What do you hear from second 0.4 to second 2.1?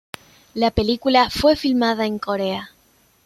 La película fue filmada